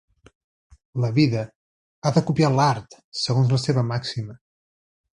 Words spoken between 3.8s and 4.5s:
màxima.